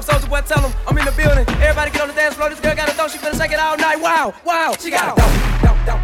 Wow. 0.00 0.06
Folks, 0.06 0.24
Soulja 0.24 0.30
Boy, 0.30 0.40
tell 0.40 0.62
them 0.62 0.72
I'm 0.86 0.96
in 0.96 1.04
the 1.04 1.12
building. 1.12 1.44
Everybody 1.60 1.90
get 1.90 2.00
on 2.00 2.08
the 2.08 2.14
dance 2.14 2.34
floor. 2.34 2.48
This 2.48 2.60
girl 2.60 2.74
got 2.74 2.92
a 2.92 2.96
donk, 2.96 3.12
she 3.12 3.18
finna 3.18 3.36
shake 3.36 3.52
it 3.52 3.58
all 3.60 3.76
night. 3.76 4.00
Wow, 4.00 4.32
wow. 4.44 4.72
She 4.80 4.90
got 4.90 5.12
a 5.12 5.20
donk, 5.20 5.32
She 5.32 5.66
got 5.66 5.76
a 5.76 5.84
donk, 5.84 6.00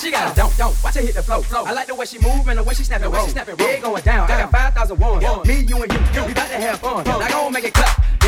She 0.00 0.10
got 0.10 0.32
a 0.32 0.36
donk. 0.58 0.82
Watch 0.82 0.94
her 0.94 1.00
hit 1.02 1.14
the 1.14 1.22
flow. 1.22 1.64
I 1.64 1.72
like 1.72 1.86
the 1.86 1.94
way 1.94 2.06
she 2.06 2.18
move 2.18 2.48
and 2.48 2.58
the 2.58 2.64
way 2.64 2.74
she 2.74 2.82
snap 2.82 3.02
it. 3.02 3.10
Way 3.10 3.24
she 3.24 3.30
snap 3.30 3.48
it. 3.48 3.60
Yeah, 3.60 3.78
going 3.78 4.02
down. 4.02 4.28
I 4.30 4.42
got 4.42 4.50
5,000 4.50 4.98
ones. 4.98 5.46
Me, 5.46 5.60
you, 5.60 5.82
and 5.82 5.92
you. 5.92 6.00
you. 6.14 6.26
We 6.26 6.32
about 6.32 6.48
to 6.50 6.56
have 6.58 6.80
fun. 6.80 7.04
Now 7.04 7.28
go 7.28 7.50
make 7.50 7.64
it 7.64 7.74
clap. 7.74 8.21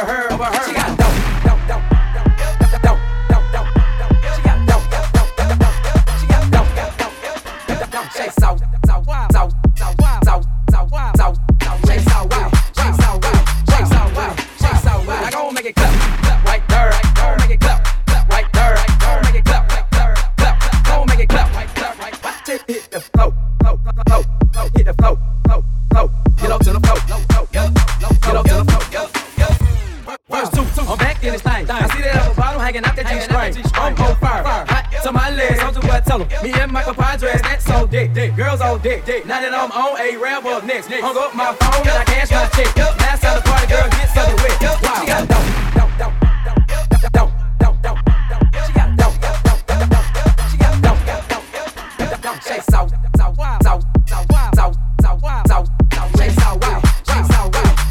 over 0.00 0.12
her, 0.12 0.28
She 0.30 0.38
got. 0.38 0.64
She 0.66 0.74
got 0.74 0.96
dope, 0.96 1.08
dope, 1.44 1.90
dope, 8.40 8.77
hanging 32.68 32.84
out 32.84 32.92
that 32.96 33.06
G-string. 33.08 33.56
I'm 33.74 33.96
on 33.96 34.14
fire, 34.16 34.44
hot 34.44 34.84
to 35.02 35.12
my 35.12 35.30
legs. 35.30 35.58
I'm 35.58 35.72
just 35.72 35.88
what 35.88 36.04
tell 36.04 36.20
'em. 36.20 36.28
Me 36.42 36.52
and 36.52 36.70
my 36.70 36.82
compadres, 36.82 37.40
that's 37.40 37.64
so 37.64 37.86
dick, 37.86 38.12
dick. 38.12 38.36
Girls 38.36 38.60
on 38.60 38.82
dick, 38.82 39.06
dick. 39.06 39.24
Now 39.24 39.40
that 39.40 39.54
I'm 39.54 39.72
on 39.72 39.98
a 39.98 40.18
rev 40.18 40.44
up 40.44 40.64
next. 40.64 40.92
Hung 40.92 41.16
up 41.16 41.34
my 41.34 41.54
phone 41.54 41.88
and 41.88 41.96
I 41.96 42.04
cash 42.04 42.30
my 42.30 42.46
check. 42.52 42.76
Last 42.76 43.22
time 43.22 43.36
the 43.36 43.42
party 43.48 43.68
girl 43.72 43.88
get 43.88 44.10
something 44.12 44.36
wet. 44.36 44.60
Wow. 44.60 44.76
She 45.00 45.06
got 45.06 45.26
dope, 45.32 45.48
dope, 45.78 45.94
dope, 45.96 46.12
dope, 46.44 46.60
dope, 47.16 47.32
dope, 47.58 47.80
dope. 47.80 47.98
She 48.66 48.72
got 48.76 48.92
dope, 49.00 49.16
dope, 49.16 49.40
dope, 49.48 49.64
dope, 49.64 49.88
dope. 49.88 50.04
She 50.50 50.56
got 50.60 50.76
dope, 50.84 51.00
dope, 51.08 51.24
dope, 51.32 51.48
dope, 51.96 52.20
dope. 52.20 52.36
Shake 52.44 52.68
wild, 56.60 56.84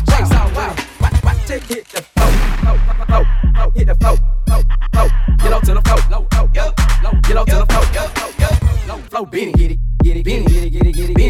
shake 0.05 0.29
so 0.29 0.37
wild. 0.53 0.77
Watch, 1.01 1.17
watch 1.25 1.49
it 1.49 1.65
hit 1.65 1.89
the 1.89 2.05
flow, 2.13 2.29
flow, 2.61 2.77
flow, 2.77 3.25
flow, 3.55 3.71
hit 3.73 3.87
the 3.87 3.95
flow. 3.95 4.17
To 5.67 5.73
the 5.73 5.81
flow, 5.81 5.97
low, 6.09 6.27
low, 6.31 6.49
low, 6.55 6.71
low. 7.03 7.21
Get 7.23 7.35
up 7.35 7.45
to 7.47 7.55
the 7.55 7.65
flow, 7.65 7.83
low, 7.91 8.07
low, 8.15 8.31
low, 8.39 8.95
low. 8.95 9.03
Flow, 9.09 9.25
beanie, 9.25 9.53
get 9.53 9.71
it, 9.71 9.79
get 10.01 10.15
it, 10.15 10.25
it, 10.25 10.47
get 10.47 10.63
it, 10.63 10.69
get 10.69 10.85
it, 10.87 10.93
get 10.95 11.09
it, 11.09 11.17
beanie, 11.17 11.26